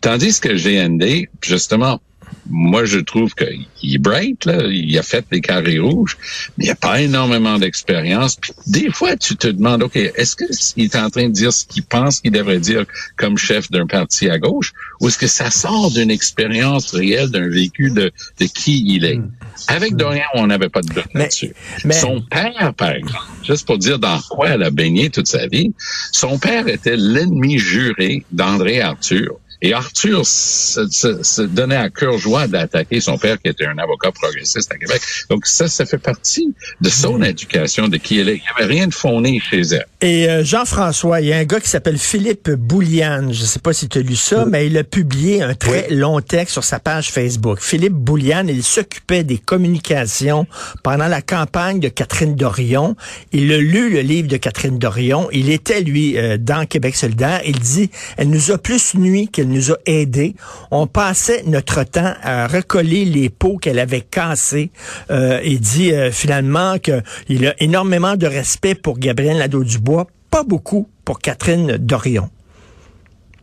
Tandis 0.00 0.40
que 0.40 0.48
GND, 0.48 1.28
justement, 1.42 2.00
moi, 2.48 2.84
je 2.84 2.98
trouve 2.98 3.34
qu'il 3.34 3.94
est 3.94 3.98
bright, 3.98 4.44
là. 4.44 4.66
Il 4.66 4.96
a 4.98 5.02
fait 5.02 5.24
des 5.30 5.40
carrés 5.40 5.78
rouges, 5.78 6.16
mais 6.56 6.64
il 6.64 6.66
n'y 6.66 6.72
a 6.72 6.76
pas 6.76 7.00
énormément 7.00 7.58
d'expérience. 7.58 8.36
des 8.66 8.90
fois, 8.90 9.16
tu 9.16 9.36
te 9.36 9.48
demandes, 9.48 9.82
OK, 9.82 9.96
est-ce 9.96 10.36
qu'il 10.36 10.84
est 10.84 10.96
en 10.96 11.10
train 11.10 11.28
de 11.28 11.32
dire 11.32 11.52
ce 11.52 11.66
qu'il 11.66 11.84
pense 11.84 12.20
qu'il 12.20 12.32
devrait 12.32 12.60
dire 12.60 12.84
comme 13.16 13.36
chef 13.36 13.70
d'un 13.70 13.86
parti 13.86 14.28
à 14.28 14.38
gauche, 14.38 14.72
ou 15.00 15.08
est-ce 15.08 15.18
que 15.18 15.26
ça 15.26 15.50
sort 15.50 15.90
d'une 15.90 16.10
expérience 16.10 16.92
réelle, 16.92 17.30
d'un 17.30 17.48
vécu 17.48 17.90
de, 17.90 18.12
de 18.40 18.46
qui 18.46 18.84
il 18.86 19.04
est? 19.04 19.20
Avec 19.68 19.92
hmm. 19.92 19.96
Dorian, 19.96 20.24
on 20.34 20.46
n'avait 20.46 20.68
pas 20.68 20.82
de 20.82 20.88
doute 20.88 21.12
là-dessus. 21.14 21.54
Son 21.90 22.20
père, 22.20 22.74
par 22.76 22.90
exemple, 22.90 23.24
juste 23.44 23.66
pour 23.66 23.78
dire 23.78 23.98
dans 23.98 24.20
quoi 24.28 24.48
elle 24.50 24.62
a 24.62 24.70
baigné 24.70 25.10
toute 25.10 25.26
sa 25.26 25.46
vie, 25.46 25.72
son 26.12 26.38
père 26.38 26.68
était 26.68 26.96
l'ennemi 26.96 27.58
juré 27.58 28.24
d'André 28.32 28.80
Arthur. 28.80 29.36
Et 29.62 29.72
Arthur 29.72 30.26
se, 30.26 30.86
se, 30.90 31.42
donnait 31.42 31.76
à 31.76 31.90
cœur 31.90 32.18
joie 32.18 32.46
d'attaquer 32.46 33.00
son 33.00 33.18
père, 33.18 33.40
qui 33.40 33.48
était 33.48 33.66
un 33.66 33.78
avocat 33.78 34.12
progressiste 34.12 34.70
à 34.72 34.76
Québec. 34.76 35.00
Donc 35.30 35.46
ça, 35.46 35.68
ça 35.68 35.86
fait 35.86 35.98
partie 35.98 36.54
de 36.80 36.88
son 36.88 37.22
éducation, 37.22 37.88
de 37.88 37.96
qui 37.96 38.18
elle 38.18 38.28
est. 38.28 38.36
Il 38.36 38.42
n'y 38.42 38.64
avait 38.64 38.72
rien 38.74 38.86
de 38.86 38.94
fondé 38.94 39.40
chez 39.40 39.60
elle. 39.60 39.86
Et 40.00 40.28
euh, 40.28 40.44
Jean-François, 40.44 41.20
il 41.20 41.28
y 41.28 41.32
a 41.32 41.38
un 41.38 41.44
gars 41.44 41.60
qui 41.60 41.68
s'appelle 41.68 41.98
Philippe 41.98 42.50
Bouliane. 42.50 43.32
Je 43.32 43.42
ne 43.42 43.46
sais 43.46 43.58
pas 43.58 43.72
si 43.72 43.88
tu 43.88 43.98
as 43.98 44.02
lu 44.02 44.16
ça, 44.16 44.44
mais 44.44 44.66
il 44.66 44.76
a 44.76 44.84
publié 44.84 45.42
un 45.42 45.54
très 45.54 45.88
long 45.90 46.20
texte 46.20 46.52
sur 46.52 46.64
sa 46.64 46.78
page 46.78 47.10
Facebook. 47.10 47.58
Philippe 47.60 47.94
Bouliane, 47.94 48.48
il 48.48 48.62
s'occupait 48.62 49.24
des 49.24 49.38
communications 49.38 50.46
pendant 50.82 51.08
la 51.08 51.22
campagne 51.22 51.80
de 51.80 51.88
Catherine 51.88 52.36
Dorion. 52.36 52.96
Il 53.32 53.52
a 53.52 53.58
lu 53.58 53.90
le 53.90 54.00
livre 54.00 54.28
de 54.28 54.36
Catherine 54.36 54.78
Dorion. 54.78 55.28
Il 55.32 55.50
était, 55.50 55.80
lui, 55.80 56.18
euh, 56.18 56.36
dans 56.38 56.66
Québec 56.66 56.96
solidaire. 56.96 57.40
Il 57.46 57.58
dit, 57.58 57.90
elle 58.16 58.28
nous 58.28 58.50
a 58.50 58.58
plus 58.58 58.94
nuit 58.94 59.28
qu'elle 59.28 59.45
nous 59.48 59.72
a 59.72 59.76
aidés. 59.86 60.34
On 60.70 60.86
passait 60.86 61.42
notre 61.46 61.84
temps 61.84 62.14
à 62.22 62.46
recoller 62.46 63.04
les 63.04 63.28
pots 63.28 63.58
qu'elle 63.58 63.78
avait 63.78 64.00
cassés. 64.00 64.70
Euh, 65.10 65.40
il 65.44 65.60
dit 65.60 65.92
euh, 65.92 66.10
finalement 66.10 66.78
qu'il 66.78 67.46
a 67.46 67.54
énormément 67.62 68.16
de 68.16 68.26
respect 68.26 68.74
pour 68.74 68.98
Gabriel 68.98 69.38
Nadeau-Dubois, 69.38 70.06
pas 70.30 70.42
beaucoup 70.42 70.88
pour 71.04 71.18
Catherine 71.18 71.76
Dorion. 71.78 72.30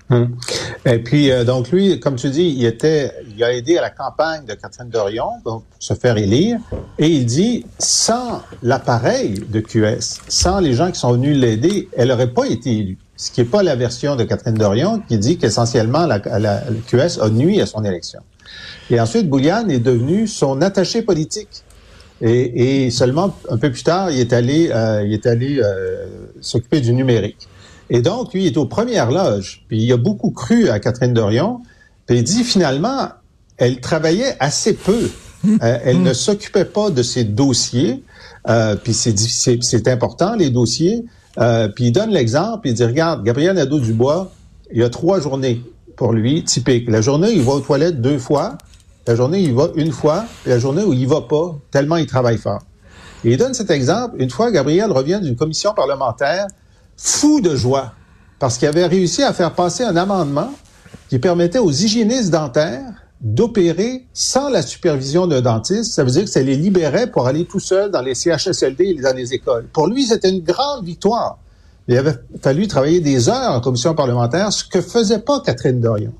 Hum. 0.09 0.35
Et 0.85 0.99
puis, 0.99 1.31
euh, 1.31 1.43
donc 1.43 1.71
lui, 1.71 1.99
comme 1.99 2.15
tu 2.15 2.29
dis, 2.29 2.53
il 2.57 2.65
était, 2.65 3.13
il 3.35 3.43
a 3.43 3.53
aidé 3.53 3.77
à 3.77 3.81
la 3.81 3.89
campagne 3.89 4.45
de 4.45 4.53
Catherine 4.53 4.89
Dorion 4.89 5.29
donc, 5.45 5.63
pour 5.63 5.77
se 5.79 5.93
faire 5.93 6.17
élire. 6.17 6.59
Et 6.99 7.07
il 7.07 7.25
dit, 7.25 7.65
sans 7.79 8.41
l'appareil 8.61 9.41
de 9.49 9.59
QS, 9.61 10.21
sans 10.27 10.59
les 10.59 10.73
gens 10.73 10.91
qui 10.91 10.99
sont 10.99 11.13
venus 11.13 11.37
l'aider, 11.37 11.87
elle 11.95 12.09
n'aurait 12.09 12.31
pas 12.31 12.45
été 12.47 12.77
élue. 12.77 12.97
Ce 13.15 13.31
qui 13.31 13.41
n'est 13.41 13.47
pas 13.47 13.63
la 13.63 13.75
version 13.75 14.15
de 14.15 14.23
Catherine 14.23 14.55
Dorion 14.55 15.01
qui 15.07 15.17
dit 15.17 15.37
qu'essentiellement 15.37 16.05
la, 16.05 16.19
QS 16.19 17.19
a 17.21 17.29
nuit 17.29 17.61
à 17.61 17.65
son 17.65 17.85
élection. 17.85 18.19
Et 18.89 18.99
ensuite, 18.99 19.29
Bouliane 19.29 19.71
est 19.71 19.79
devenu 19.79 20.27
son 20.27 20.61
attaché 20.61 21.01
politique. 21.01 21.63
Et, 22.21 22.85
et, 22.85 22.91
seulement 22.91 23.35
un 23.49 23.57
peu 23.57 23.71
plus 23.71 23.83
tard, 23.83 24.11
il 24.11 24.19
est 24.19 24.33
allé, 24.33 24.69
euh, 24.71 25.03
il 25.05 25.13
est 25.13 25.25
allé 25.25 25.59
euh, 25.59 26.05
s'occuper 26.41 26.79
du 26.79 26.93
numérique. 26.93 27.47
Et 27.93 28.01
donc, 28.01 28.33
lui, 28.33 28.45
il 28.45 28.47
est 28.47 28.57
aux 28.57 28.65
premières 28.65 29.11
loges. 29.11 29.63
Puis 29.67 29.83
il 29.83 29.93
a 29.93 29.97
beaucoup 29.97 30.31
cru 30.31 30.67
à 30.67 30.79
Catherine 30.79 31.13
Dorion. 31.13 31.61
Puis 32.07 32.17
il 32.17 32.23
dit 32.23 32.43
finalement, 32.43 33.09
elle 33.57 33.79
travaillait 33.79 34.35
assez 34.39 34.73
peu. 34.73 35.09
Euh, 35.45 35.77
elle 35.85 36.01
ne 36.01 36.11
s'occupait 36.11 36.65
pas 36.65 36.89
de 36.89 37.03
ses 37.03 37.23
dossiers. 37.23 38.03
Euh, 38.49 38.75
puis 38.75 38.93
c'est 38.93 39.87
important, 39.87 40.35
les 40.35 40.49
dossiers. 40.49 41.05
Euh, 41.37 41.67
puis 41.67 41.85
il 41.85 41.91
donne 41.91 42.09
l'exemple, 42.09 42.67
il 42.67 42.73
dit, 42.73 42.83
regarde, 42.83 43.23
Gabriel 43.23 43.55
Nadeau-Dubois, 43.55 44.31
il 44.71 44.79
y 44.79 44.83
a 44.83 44.89
trois 44.89 45.19
journées 45.19 45.61
pour 45.95 46.13
lui, 46.13 46.43
typiques. 46.43 46.89
La 46.89 47.01
journée, 47.01 47.31
il 47.31 47.43
va 47.43 47.53
aux 47.53 47.59
toilettes 47.59 48.01
deux 48.01 48.17
fois. 48.17 48.57
La 49.05 49.15
journée, 49.15 49.39
il 49.39 49.53
va 49.53 49.69
une 49.75 49.91
fois. 49.91 50.25
Et 50.47 50.49
la 50.49 50.57
journée 50.57 50.83
où 50.83 50.93
il 50.93 51.07
va 51.07 51.21
pas, 51.21 51.55
tellement 51.69 51.97
il 51.97 52.07
travaille 52.07 52.37
fort. 52.37 52.63
Et 53.23 53.33
il 53.33 53.37
donne 53.37 53.53
cet 53.53 53.69
exemple. 53.69 54.15
Une 54.17 54.31
fois, 54.31 54.51
Gabriel 54.51 54.91
revient 54.91 55.19
d'une 55.21 55.35
commission 55.35 55.73
parlementaire 55.75 56.47
fou 56.97 57.41
de 57.41 57.55
joie 57.55 57.93
parce 58.39 58.57
qu'il 58.57 58.67
avait 58.67 58.85
réussi 58.85 59.23
à 59.23 59.33
faire 59.33 59.53
passer 59.53 59.83
un 59.83 59.95
amendement 59.95 60.53
qui 61.09 61.19
permettait 61.19 61.59
aux 61.59 61.71
hygiénistes 61.71 62.29
dentaires 62.29 63.03
d'opérer 63.21 64.05
sans 64.13 64.49
la 64.49 64.61
supervision 64.61 65.27
d'un 65.27 65.41
dentiste. 65.41 65.93
Ça 65.93 66.03
veut 66.03 66.11
dire 66.11 66.23
que 66.23 66.29
ça 66.29 66.41
les 66.41 66.57
libérait 66.57 67.07
pour 67.07 67.27
aller 67.27 67.45
tout 67.45 67.61
seul 67.61 67.89
dans 67.89 68.01
les 68.01 68.15
CHSLD 68.15 68.83
et 68.85 69.01
dans 69.01 69.15
les 69.15 69.33
écoles. 69.33 69.67
Pour 69.71 69.87
lui, 69.87 70.03
c'était 70.03 70.29
une 70.29 70.41
grande 70.41 70.83
victoire. 70.83 71.37
Il 71.87 71.97
avait 71.97 72.15
fallu 72.41 72.67
travailler 72.67 72.99
des 72.99 73.29
heures 73.29 73.51
en 73.51 73.61
commission 73.61 73.95
parlementaire, 73.95 74.51
ce 74.51 74.65
que 74.65 74.81
faisait 74.81 75.19
pas 75.19 75.39
Catherine 75.39 75.79
Dorion. 75.79 76.13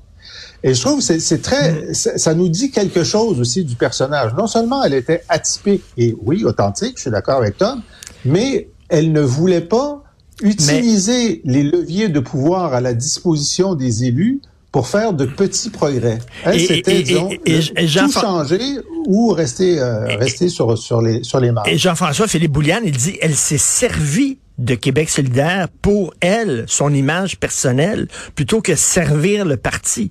Et 0.62 0.72
je 0.72 0.80
trouve 0.80 1.06
que 1.06 1.18
c'est 1.18 1.42
très, 1.42 1.92
ça 1.92 2.32
nous 2.34 2.48
dit 2.48 2.70
quelque 2.70 3.04
chose 3.04 3.38
aussi 3.38 3.64
du 3.64 3.76
personnage. 3.76 4.32
Non 4.34 4.46
seulement 4.46 4.82
elle 4.82 4.94
était 4.94 5.24
atypique 5.28 5.84
et 5.98 6.16
oui, 6.22 6.44
authentique, 6.44 6.94
je 6.96 7.02
suis 7.02 7.10
d'accord 7.10 7.36
avec 7.36 7.58
Tom, 7.58 7.82
mais 8.24 8.70
elle 8.88 9.12
ne 9.12 9.20
voulait 9.20 9.60
pas 9.60 10.03
utiliser 10.42 11.40
les 11.44 11.62
leviers 11.62 12.08
de 12.08 12.20
pouvoir 12.20 12.74
à 12.74 12.80
la 12.80 12.94
disposition 12.94 13.74
des 13.74 14.04
élus 14.04 14.40
pour 14.72 14.88
faire 14.88 15.12
de 15.12 15.24
petits 15.24 15.70
progrès. 15.70 16.18
C'était, 16.44 17.02
disons, 17.02 17.30
tout 17.30 18.12
changer 18.12 18.80
ou 19.06 19.28
rester, 19.28 19.78
euh, 19.78 20.16
rester 20.16 20.48
sur, 20.48 20.76
sur 20.76 21.00
les, 21.00 21.22
sur 21.22 21.38
les 21.38 21.52
marges. 21.52 21.68
Et 21.68 21.78
Jean-François 21.78 22.26
Philippe 22.26 22.50
Bouliane, 22.50 22.82
il 22.84 22.96
dit, 22.96 23.16
elle 23.22 23.36
s'est 23.36 23.58
servie 23.58 24.38
de 24.58 24.74
Québec 24.74 25.10
solidaire 25.10 25.68
pour 25.82 26.14
elle, 26.20 26.64
son 26.68 26.94
image 26.94 27.38
personnelle, 27.38 28.06
plutôt 28.34 28.60
que 28.60 28.76
servir 28.76 29.44
le 29.44 29.56
parti. 29.56 30.10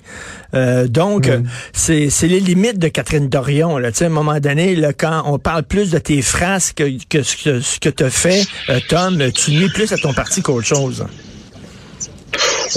Euh, 0.54 0.88
donc, 0.88 1.28
mm. 1.28 1.44
c'est, 1.72 2.10
c'est 2.10 2.28
les 2.28 2.40
limites 2.40 2.78
de 2.78 2.90
Catherine 2.90 3.30
Dorion. 3.30 3.78
Là. 3.78 3.90
à 3.98 4.04
un 4.04 4.10
moment 4.10 4.40
donné, 4.40 4.76
là, 4.76 4.92
quand 4.94 5.24
on 5.26 5.40
parle 5.40 5.64
plus 5.64 5.92
de 5.92 5.98
tes 5.98 6.22
phrases 6.22 6.74
que, 6.74 6.84
que, 7.08 7.24
ce 7.24 7.80
que 7.80 7.90
tu 7.90 8.04
as 8.04 8.10
fait, 8.10 8.46
euh, 8.70 8.80
Tom, 8.90 9.32
tu 9.32 9.52
nuis 9.52 9.70
plus 9.70 9.92
à 9.94 9.98
ton 9.98 10.14
parti 10.14 10.42
qu'autre 10.42 10.68
chose. 10.68 11.06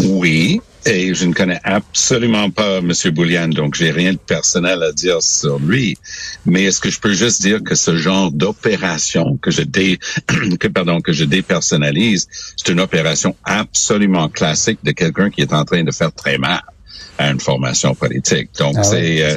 Oui, 0.05 0.61
et 0.87 1.15
je 1.15 1.27
ne 1.27 1.33
connais 1.33 1.61
absolument 1.65 2.49
pas 2.51 2.79
M. 2.79 2.93
Boulian, 3.13 3.49
donc 3.49 3.75
j'ai 3.75 3.91
rien 3.91 4.13
de 4.13 4.19
personnel 4.19 4.83
à 4.83 4.93
dire 4.93 5.21
sur 5.21 5.59
lui. 5.59 5.99
Mais 6.45 6.65
est-ce 6.65 6.81
que 6.81 6.91
je 6.91 7.01
peux 7.01 7.13
juste 7.13 7.43
dire 7.43 7.63
que 7.63 7.75
ce 7.75 7.97
genre 7.97 8.31
d'opération 8.31 9.37
que 9.43 9.51
je 9.51 9.63
dé, 9.63 9.99
que 10.61 10.69
pardon, 10.69 11.01
que 11.01 11.13
je 11.13 11.25
dépersonnalise, 11.25 12.29
c'est 12.57 12.73
une 12.73 12.81
opération 12.81 13.35
absolument 13.45 14.29
classique 14.29 14.79
de 14.85 14.93
quelqu'un 14.93 15.29
qui 15.29 15.43
est 15.43 15.53
en 15.53 15.65
train 15.65 15.83
de 15.83 15.91
faire 15.91 16.13
très 16.13 16.39
mal 16.39 16.63
à 17.19 17.31
une 17.31 17.41
formation 17.41 17.95
politique. 17.95 18.51
Donc, 18.59 18.75
ah 18.77 18.83
c'est 18.85 19.23
euh, 19.23 19.37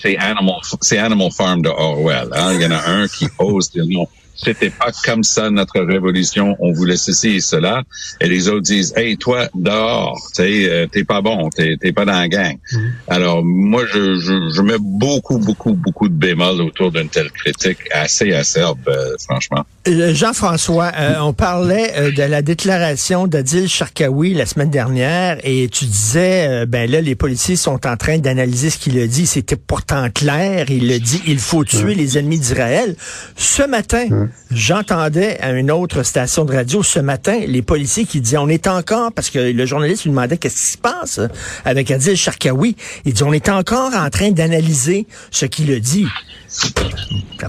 c'est 0.00 0.16
Animal, 0.16 0.60
Animal 0.98 1.30
Farm 1.30 1.62
de 1.62 1.68
Orwell. 1.68 2.28
Hein? 2.32 2.54
Il 2.54 2.62
y 2.62 2.66
en 2.66 2.72
a 2.72 2.88
un 2.88 3.06
qui 3.06 3.28
ose 3.38 3.70
dire 3.70 3.84
non, 3.86 4.06
c'était 4.36 4.70
pas 4.70 4.90
comme 5.04 5.22
ça 5.22 5.50
notre 5.50 5.80
révolution, 5.80 6.56
on 6.58 6.72
voulait 6.72 6.96
ceci 6.96 7.36
et 7.36 7.40
cela. 7.40 7.82
Et 8.20 8.28
les 8.28 8.48
autres 8.48 8.62
disent, 8.62 8.92
hey, 8.96 9.16
toi, 9.16 9.48
dehors, 9.54 10.20
tu 10.34 10.42
sais, 10.42 10.68
euh, 10.68 10.86
t'es 10.86 11.04
pas 11.04 11.20
bon, 11.20 11.48
t'es, 11.50 11.76
pas 11.92 12.04
dans 12.04 12.12
la 12.12 12.28
gang. 12.28 12.56
Mm-hmm. 12.56 12.90
Alors, 13.08 13.44
moi, 13.44 13.84
je, 13.92 14.18
je, 14.18 14.62
mets 14.62 14.78
beaucoup, 14.80 15.38
beaucoup, 15.38 15.74
beaucoup 15.74 16.08
de 16.08 16.14
bémol 16.14 16.60
autour 16.60 16.90
d'une 16.90 17.08
telle 17.08 17.30
critique 17.30 17.78
assez 17.92 18.32
acerbe, 18.32 18.78
euh, 18.88 19.14
franchement. 19.24 19.64
Euh, 19.86 20.14
Jean-François, 20.14 20.92
on 21.20 21.32
parlait 21.32 22.12
de 22.12 22.22
la 22.22 22.42
déclaration 22.42 23.26
d'Adil 23.26 23.68
Sharkawi 23.68 24.34
la 24.34 24.46
semaine 24.46 24.70
dernière 24.70 25.38
et 25.44 25.68
tu 25.68 25.84
disais, 25.84 26.64
ben 26.66 26.90
là, 26.90 27.00
les 27.00 27.14
policiers 27.14 27.56
sont 27.56 27.86
en 27.86 27.96
train 27.96 28.18
d'analyser 28.18 28.70
ce 28.70 28.78
qu'il 28.78 28.98
a 28.98 29.06
dit. 29.06 29.26
C'était 29.26 29.56
pourtant 29.56 30.08
clair. 30.10 30.66
Il 30.70 30.90
a 30.92 30.98
dit, 30.98 31.22
il 31.26 31.38
faut 31.38 31.64
tuer 31.64 31.94
les 31.94 32.16
ennemis 32.18 32.38
d'Israël. 32.38 32.96
Ce 33.36 33.62
matin, 33.62 34.23
J'entendais 34.50 35.38
à 35.40 35.52
une 35.52 35.70
autre 35.70 36.02
station 36.02 36.44
de 36.44 36.54
radio 36.54 36.82
ce 36.82 36.98
matin 37.00 37.40
les 37.46 37.62
policiers 37.62 38.04
qui 38.04 38.20
disaient 38.20 38.38
on 38.38 38.48
est 38.48 38.66
encore 38.66 39.12
parce 39.12 39.30
que 39.30 39.38
le 39.38 39.66
journaliste 39.66 40.04
lui 40.04 40.10
demandait 40.10 40.36
qu'est-ce 40.36 40.56
qui 40.56 40.72
se 40.72 40.78
passe 40.78 41.20
avec 41.64 41.90
Adil 41.90 42.16
Sharkawi. 42.16 42.76
Il 43.04 43.12
dit 43.12 43.22
on 43.22 43.32
est 43.32 43.48
encore 43.48 43.94
en 43.94 44.08
train 44.10 44.30
d'analyser 44.30 45.06
ce 45.30 45.46
qu'il 45.46 45.72
a 45.72 45.80
dit. 45.80 46.06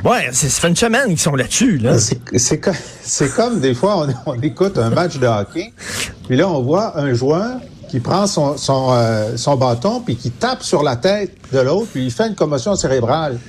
Ouais, 0.03 0.29
ça 0.31 0.47
fait 0.49 0.67
une 0.67 0.75
semaine 0.75 1.07
qu'ils 1.09 1.19
sont 1.19 1.35
là-dessus. 1.35 1.77
Là. 1.77 1.97
C'est 1.97 3.29
comme, 3.35 3.59
des 3.59 3.75
fois 3.75 4.07
on, 4.25 4.41
écoute 4.41 4.77
un 4.77 4.89
match 4.89 5.17
de 5.17 5.27
hockey, 5.27 5.73
puis 6.27 6.37
là 6.37 6.49
on 6.49 6.61
voit 6.61 6.99
un 6.99 7.13
joueur 7.13 7.59
qui 7.89 7.99
prend 7.99 8.25
son, 8.25 8.57
son, 8.57 8.89
euh, 8.91 9.37
son 9.37 9.55
bâton 9.55 10.01
puis 10.01 10.15
qui 10.15 10.31
tape 10.31 10.63
sur 10.63 10.81
la 10.81 10.95
tête 10.95 11.33
de 11.53 11.59
l'autre 11.59 11.87
puis 11.93 12.05
il 12.05 12.11
fait 12.11 12.27
une 12.27 12.35
commotion 12.35 12.75
cérébrale. 12.75 13.39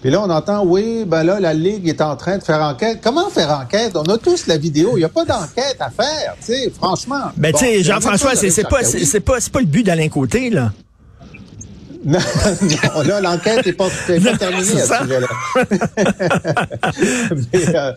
Puis 0.00 0.10
là, 0.10 0.22
on 0.22 0.30
entend, 0.30 0.64
oui, 0.64 1.04
ben 1.06 1.24
là, 1.24 1.40
la 1.40 1.52
Ligue 1.52 1.86
est 1.86 2.00
en 2.00 2.16
train 2.16 2.38
de 2.38 2.42
faire 2.42 2.62
enquête. 2.62 3.00
Comment 3.02 3.28
faire 3.28 3.50
enquête? 3.50 3.92
On 3.96 4.04
a 4.04 4.16
tous 4.16 4.46
la 4.46 4.56
vidéo. 4.56 4.92
Il 4.94 5.00
n'y 5.00 5.04
a 5.04 5.10
pas 5.10 5.26
d'enquête 5.26 5.76
à 5.78 5.90
faire, 5.90 6.36
tu 6.38 6.54
sais, 6.54 6.72
franchement. 6.74 7.30
Ben, 7.36 7.52
tu 7.52 7.66
sais, 7.66 7.82
Jean-François, 7.82 8.34
c'est 8.34 8.68
pas, 8.68 8.82
c'est 8.82 9.20
pas, 9.20 9.38
pas 9.52 9.60
le 9.60 9.66
but 9.66 9.84
d'Alain 9.84 10.08
Côté, 10.08 10.48
là. 10.48 10.72
Non, 12.02 12.18
non, 12.18 13.02
là, 13.02 13.20
l'enquête 13.20 13.66
n'est 13.66 13.74
pas, 13.74 13.88
pas 13.88 14.36
terminée 14.38 14.80
à 14.80 14.86
ce 14.86 15.02
sujet-là. 15.02 15.28
mais, 17.52 17.76
euh, 17.76 17.92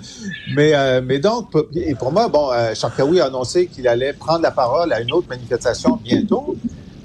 mais, 0.53 0.75
euh, 0.75 1.01
mais, 1.05 1.19
donc, 1.19 1.51
et 1.73 1.95
pour 1.95 2.11
moi, 2.11 2.27
bon, 2.27 2.51
euh, 2.51 2.73
a 2.73 3.25
annoncé 3.25 3.67
qu'il 3.67 3.87
allait 3.87 4.11
prendre 4.11 4.41
la 4.41 4.51
parole 4.51 4.91
à 4.91 4.99
une 4.99 5.13
autre 5.13 5.29
manifestation 5.29 5.97
bientôt. 6.03 6.57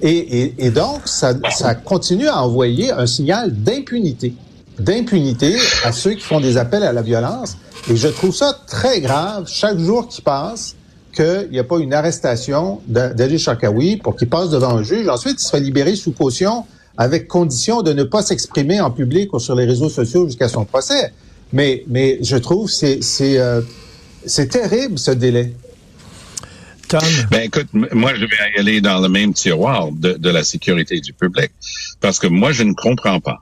Et, 0.02 0.10
et, 0.10 0.54
et 0.66 0.70
donc, 0.70 1.02
ça, 1.04 1.34
ça 1.50 1.76
continue 1.76 2.26
à 2.26 2.42
envoyer 2.42 2.90
un 2.90 3.06
signal 3.06 3.52
d'impunité 3.52 4.34
d'impunité 4.78 5.56
à 5.84 5.92
ceux 5.92 6.12
qui 6.12 6.20
font 6.20 6.40
des 6.40 6.56
appels 6.56 6.82
à 6.82 6.92
la 6.92 7.02
violence. 7.02 7.56
Et 7.90 7.96
je 7.96 8.08
trouve 8.08 8.34
ça 8.34 8.56
très 8.66 9.00
grave 9.00 9.44
chaque 9.48 9.78
jour 9.78 10.08
qui 10.08 10.22
passe 10.22 10.76
qu'il 11.14 11.48
n'y 11.50 11.58
a 11.58 11.64
pas 11.64 11.78
une 11.78 11.94
arrestation 11.94 12.80
d'Ali 12.86 13.38
Sharkawi 13.38 13.96
pour 13.96 14.16
qu'il 14.16 14.28
passe 14.28 14.50
devant 14.50 14.76
un 14.76 14.82
juge. 14.82 15.08
Ensuite, 15.08 15.42
il 15.42 15.44
sera 15.44 15.58
libéré 15.58 15.96
sous 15.96 16.12
caution 16.12 16.64
avec 16.96 17.28
condition 17.28 17.82
de 17.82 17.92
ne 17.92 18.02
pas 18.02 18.22
s'exprimer 18.22 18.80
en 18.80 18.90
public 18.90 19.32
ou 19.32 19.38
sur 19.38 19.54
les 19.54 19.64
réseaux 19.64 19.88
sociaux 19.88 20.26
jusqu'à 20.26 20.48
son 20.48 20.64
procès. 20.64 21.12
Mais, 21.52 21.84
mais 21.86 22.18
je 22.22 22.36
trouve 22.36 22.68
c'est 22.70 23.02
c'est 23.02 23.38
euh, 23.38 23.62
c'est 24.26 24.48
terrible 24.48 24.98
ce 24.98 25.12
délai. 25.12 25.54
Tom? 26.88 27.00
Ben 27.30 27.42
écoute, 27.42 27.68
moi 27.72 28.14
je 28.14 28.24
vais 28.24 28.58
aller 28.58 28.80
dans 28.80 29.00
le 29.00 29.08
même 29.08 29.32
tiroir 29.32 29.90
de, 29.92 30.14
de 30.14 30.30
la 30.30 30.42
sécurité 30.42 31.00
du 31.00 31.12
public 31.12 31.50
parce 32.00 32.18
que 32.18 32.26
moi 32.26 32.52
je 32.52 32.64
ne 32.64 32.72
comprends 32.74 33.20
pas 33.20 33.38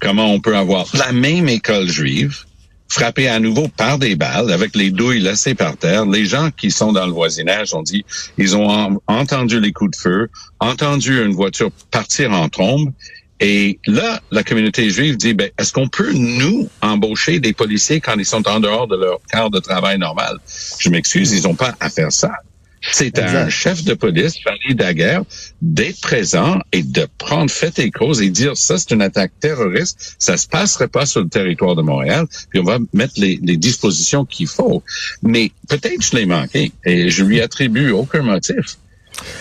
comment 0.00 0.32
on 0.32 0.40
peut 0.40 0.56
avoir 0.56 0.86
la 0.94 1.12
même 1.12 1.48
école 1.48 1.88
juive 1.88 2.44
frappée 2.90 3.28
à 3.28 3.38
nouveau 3.38 3.68
par 3.68 3.98
des 3.98 4.16
balles 4.16 4.50
avec 4.52 4.74
les 4.74 4.90
douilles 4.90 5.20
laissées 5.20 5.54
par 5.54 5.76
terre. 5.76 6.06
Les 6.06 6.26
gens 6.26 6.50
qui 6.50 6.70
sont 6.70 6.92
dans 6.92 7.06
le 7.06 7.12
voisinage 7.12 7.72
ont 7.72 7.82
dit, 7.82 8.04
ils 8.36 8.56
ont 8.56 9.00
entendu 9.06 9.60
les 9.60 9.72
coups 9.72 9.96
de 9.96 9.96
feu, 9.96 10.28
entendu 10.58 11.24
une 11.24 11.32
voiture 11.32 11.70
partir 11.90 12.32
en 12.32 12.48
trombe. 12.48 12.92
Et 13.38 13.78
là, 13.86 14.20
la 14.30 14.42
communauté 14.42 14.90
juive 14.90 15.16
dit, 15.16 15.32
ben, 15.32 15.50
est-ce 15.56 15.72
qu'on 15.72 15.88
peut, 15.88 16.12
nous, 16.12 16.68
embaucher 16.82 17.38
des 17.40 17.54
policiers 17.54 18.00
quand 18.00 18.18
ils 18.18 18.26
sont 18.26 18.46
en 18.46 18.60
dehors 18.60 18.86
de 18.86 18.96
leur 18.96 19.20
quart 19.30 19.50
de 19.50 19.60
travail 19.60 19.98
normal? 19.98 20.38
Je 20.78 20.90
m'excuse, 20.90 21.32
ils 21.32 21.44
n'ont 21.44 21.54
pas 21.54 21.74
à 21.80 21.88
faire 21.88 22.12
ça. 22.12 22.32
C'est 22.80 23.18
un 23.18 23.48
chef 23.48 23.84
de 23.84 23.94
police, 23.94 24.42
Valérie 24.44 24.74
Daguerre, 24.74 25.22
d'être 25.60 26.00
présent 26.00 26.58
et 26.72 26.82
de 26.82 27.06
prendre 27.18 27.50
fait 27.50 27.78
et 27.78 27.90
cause 27.90 28.22
et 28.22 28.30
dire 28.30 28.56
ça, 28.56 28.78
c'est 28.78 28.92
une 28.92 29.02
attaque 29.02 29.32
terroriste, 29.38 30.16
ça 30.18 30.36
se 30.36 30.48
passerait 30.48 30.88
pas 30.88 31.04
sur 31.04 31.20
le 31.20 31.28
territoire 31.28 31.76
de 31.76 31.82
Montréal, 31.82 32.26
puis 32.48 32.60
on 32.60 32.64
va 32.64 32.78
mettre 32.94 33.14
les, 33.18 33.38
les 33.42 33.56
dispositions 33.56 34.24
qu'il 34.24 34.46
faut. 34.46 34.82
Mais 35.22 35.52
peut-être 35.68 36.02
je 36.02 36.16
l'ai 36.16 36.26
manqué 36.26 36.72
et 36.84 37.10
je 37.10 37.22
lui 37.22 37.40
attribue 37.40 37.90
aucun 37.90 38.22
motif. 38.22 38.78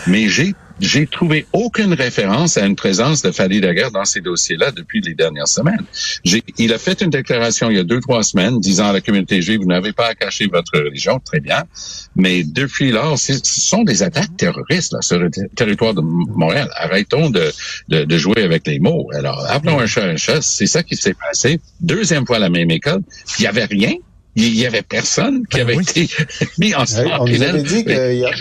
Mais 0.07 0.27
j'ai 0.27 0.53
j'ai 0.79 1.07
trouvé 1.07 1.45
aucune 1.53 1.93
référence 1.93 2.57
à 2.57 2.65
une 2.65 2.75
présence 2.75 3.21
de 3.21 3.31
Fadi 3.31 3.61
Daguerre 3.61 3.91
dans 3.91 4.05
ces 4.05 4.21
dossiers-là 4.21 4.71
depuis 4.71 5.01
les 5.01 5.13
dernières 5.13 5.47
semaines. 5.47 5.83
Il 6.57 6.73
a 6.73 6.77
fait 6.77 7.01
une 7.01 7.09
déclaration 7.09 7.69
il 7.69 7.77
y 7.77 7.79
a 7.79 7.83
deux, 7.83 7.99
trois 7.99 8.23
semaines 8.23 8.59
disant 8.59 8.87
à 8.89 8.93
la 8.93 9.01
communauté 9.01 9.41
juive, 9.41 9.59
vous 9.61 9.67
n'avez 9.67 9.93
pas 9.93 10.07
à 10.07 10.15
cacher 10.15 10.47
votre 10.47 10.71
religion, 10.77 11.19
très 11.19 11.39
bien. 11.39 11.63
Mais 12.15 12.43
depuis 12.43 12.91
lors, 12.91 13.17
ce 13.19 13.33
sont 13.43 13.83
des 13.83 14.03
attaques 14.03 14.35
terroristes 14.37 14.93
là, 14.93 15.01
sur 15.01 15.19
le 15.19 15.29
territoire 15.55 15.93
de 15.93 16.01
Montréal. 16.01 16.69
Arrêtons 16.75 17.29
de, 17.29 17.51
de, 17.89 18.03
de 18.03 18.17
jouer 18.17 18.43
avec 18.43 18.65
les 18.67 18.79
mots. 18.79 19.09
Alors, 19.13 19.45
appelons 19.49 19.79
un 19.79 19.85
chat 19.87 20.05
un 20.05 20.17
chat. 20.17 20.41
C'est 20.41 20.67
ça 20.67 20.83
qui 20.83 20.95
s'est 20.95 21.13
passé. 21.15 21.59
Deuxième 21.81 22.25
fois 22.25 22.37
à 22.37 22.39
la 22.39 22.49
même 22.49 22.71
école. 22.71 23.01
Il 23.37 23.41
n'y 23.41 23.47
avait 23.47 23.65
rien 23.65 23.93
il 24.35 24.55
y 24.55 24.65
avait 24.65 24.83
personne 24.83 25.45
qui 25.47 25.57
Ben 25.57 25.63
avait 25.63 25.75
oui. 25.75 25.83
été 25.83 26.07
mis 26.59 26.73
en 26.75 26.83
on 27.19 27.25
nous 27.27 27.41
avait 27.41 27.61
dit 27.63 27.83
y 27.85 28.25
a- 28.25 28.31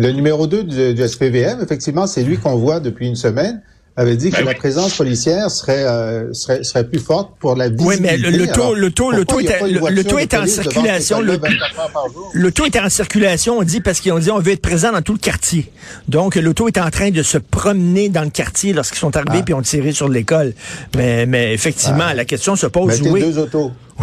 le 0.00 0.12
numéro 0.12 0.46
2 0.46 0.62
du, 0.62 0.94
du 0.94 1.08
SPVM, 1.08 1.60
effectivement, 1.60 2.06
c'est 2.06 2.22
lui 2.22 2.38
qu'on 2.38 2.54
voit 2.56 2.78
depuis 2.78 3.08
une 3.08 3.16
semaine, 3.16 3.60
avait 3.96 4.16
dit 4.16 4.30
que 4.30 4.36
Ben 4.36 4.44
la 4.44 4.52
oui. 4.52 4.56
présence 4.56 4.94
policière 4.94 5.50
serait, 5.50 5.82
euh, 5.84 6.32
serait 6.32 6.62
serait 6.62 6.84
plus 6.86 7.00
forte 7.00 7.32
pour 7.40 7.56
la 7.56 7.66
Oui, 7.66 7.74
visibilité. 7.96 8.02
mais 8.04 8.16
le- 8.16 8.30
le 8.30 8.46
taux- 8.46 8.74
le 8.76 8.92
taux- 8.92 9.10
le 9.10 9.24
taux 9.24 9.40
est- 9.40 9.60
le- 9.60 9.90
le 9.90 10.04
taux 10.04 10.20
est 10.20 10.32
en 10.34 10.46
circulation, 10.46 11.20
le- 11.20 11.34
école-là 11.34 11.56
24 11.66 11.80
heures 11.80 11.90
par 11.92 12.04
jour? 12.12 12.30
L'auto 12.32 12.64
est 12.64 12.76
en 12.78 12.88
circulation, 12.88 13.58
on 13.58 13.64
dit, 13.64 13.80
parce 13.80 13.98
qu'ils 13.98 14.12
ont 14.12 14.20
dit 14.20 14.30
on 14.30 14.38
veut 14.38 14.52
être 14.52 14.62
présent 14.62 14.92
dans 14.92 15.02
tout 15.02 15.14
le 15.14 15.18
quartier. 15.18 15.72
Donc, 16.06 16.36
l'auto 16.36 16.68
est 16.68 16.78
en 16.78 16.90
train 16.90 17.10
de 17.10 17.24
se 17.24 17.38
promener 17.38 18.08
dans 18.08 18.22
le 18.22 18.30
quartier 18.30 18.72
lorsqu'ils 18.72 19.00
sont 19.00 19.16
arrivés 19.16 19.38
Ah. 19.40 19.44
puis 19.44 19.54
ont 19.54 19.62
tiré 19.62 19.90
sur 19.90 20.08
l'école. 20.08 20.52
Mais, 20.96 21.26
mais 21.26 21.52
effectivement, 21.52 22.04
Ah. 22.06 22.14
la 22.14 22.24
question 22.24 22.54
se 22.54 22.68
pose, 22.68 23.00
Mettez 23.00 23.10
oui, 23.10 23.20
deux 23.20 23.36
autos. 23.38 23.72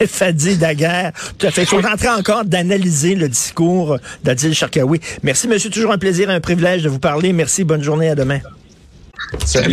est 0.00 0.06
Fadi 0.06 0.56
Daguerre? 0.56 1.12
Tout 1.38 1.46
à 1.46 1.50
fait. 1.50 1.64
Sont 1.64 1.84
en 1.84 1.96
train 1.96 2.18
encore 2.18 2.44
d'analyser 2.44 3.14
le 3.14 3.28
discours 3.28 3.98
d'Adil 4.24 4.54
Sharkawi. 4.54 5.00
Merci, 5.22 5.48
monsieur. 5.48 5.70
Toujours 5.70 5.92
un 5.92 5.98
plaisir 5.98 6.30
et 6.30 6.34
un 6.34 6.40
privilège 6.40 6.82
de 6.82 6.88
vous 6.88 6.98
parler. 6.98 7.32
Merci. 7.32 7.64
Bonne 7.64 7.82
journée. 7.82 8.10
À 8.10 8.14
demain. 8.14 8.40
Salut. 9.44 9.70